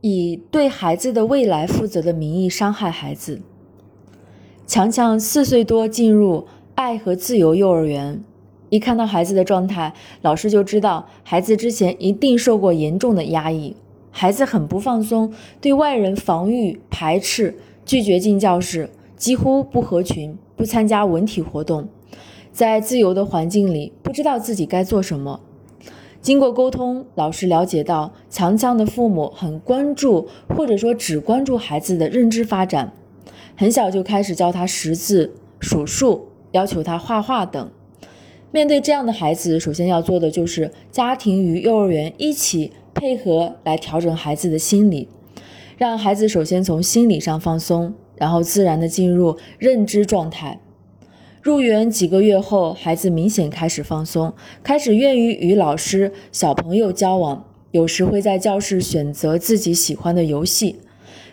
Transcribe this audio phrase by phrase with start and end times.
[0.00, 3.40] 以对孩子的未来负责的名义伤害孩子。
[4.66, 8.22] 强强四岁多进入爱和自由幼儿园，
[8.68, 13.74] 一看到孩子的状态，老师就知道孩子之前一定受过严重的压抑。
[14.10, 21.88] 孩子很不放松，对外人防御、排斥，拒绝进教室，几乎不合群，不参加文体活动，
[22.52, 25.40] 在自由的环境里，不知道自己该做什么。
[26.20, 32.92] 经过沟通，老师了解到强强的父母很关注，或者说只关注孩子的认知发展。
[33.56, 37.70] 很小就开始教他识字、数数，要求他画画等。
[38.50, 45.08] 面对这样的孩子，首先要做的就是家庭与幼儿园一起配合来调整孩子的心理，
[45.76, 50.60] 让孩子首先从心理上放松，然后自然的进入认知状态。
[51.40, 60.80] 入园几个月后，孩子明显开始放松，开始愿意与老师、小朋友交往，有时会在教室选择自己喜欢的游戏。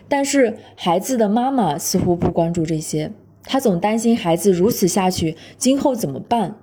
[0.08, 3.10] 但是孩子的妈妈似乎不关注这些，
[3.44, 6.56] 她总担心孩子如此下去今后怎么办，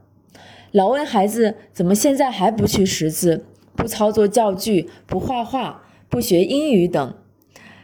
[0.72, 7.14] 老问孩子怎么现在还不去识字、不操作教具、不画画、不学英语等。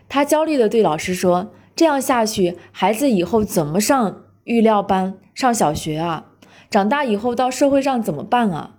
[0.08, 6.25] 她焦虑地对老师说：“这样下去，孩子以后怎么上预料班、上小学啊？
[6.72, 8.78] 长大以后到社会上怎么办啊？”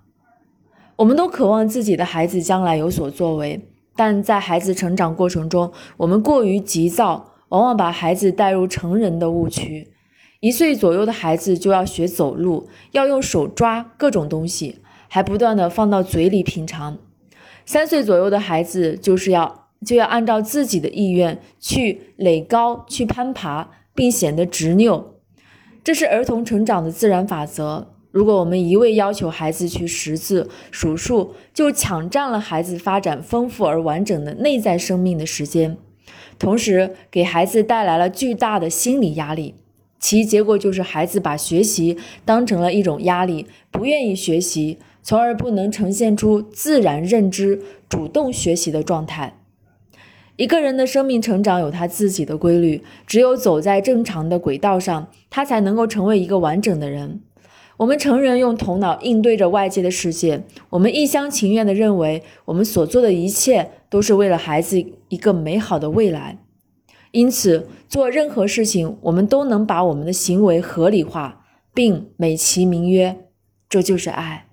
[0.98, 3.68] 我们都渴望自己的孩子将来有所作为。
[3.94, 9.92] 但在孩子成长过程中，我们过于急躁，往往把孩子带入成人的误区。
[10.40, 16.98] 一岁左右的孩子就要学走路，要用手抓各种东西，还不断的放到嘴里品尝。
[17.64, 25.19] 三岁左右的孩子就是要就要按照自己的意愿去垒高、去攀爬，并显得执拗。
[25.83, 27.89] 这是儿童成长的自然法则。
[28.11, 35.77] 如果我们一味要求孩子去识字、数数，就抢占了孩子发展丰富而完整的内在生命的时间，
[36.39, 39.55] 同时给孩子带来了巨大的心理压力。
[40.01, 49.39] 其结果就是孩子把学习当成了一种压力，不愿意学习，从而不能呈现出自然认知、主动学习的状态。
[50.40, 57.20] 一个人的生命成长有他自己的规律，只有走在正常的轨道上，他才能够成为一个完整的人。
[57.77, 66.39] 我们成人用头脑应对着外界的世界，我们一厢情愿地认为我们所做的一切都是为了孩子一个美好的未来，
[67.11, 73.27] 因此做任何事情，我们都能把我们的行为合理化，并美其名曰，
[73.68, 74.46] 这就是爱。